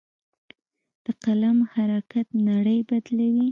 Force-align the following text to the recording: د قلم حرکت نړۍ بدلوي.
د 1.03 1.05
قلم 1.23 1.57
حرکت 1.73 2.27
نړۍ 2.49 2.79
بدلوي. 2.89 3.47